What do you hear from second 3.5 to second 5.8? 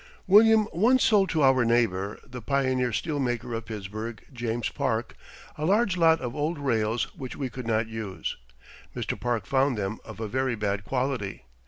of Pittsburgh, James Park, a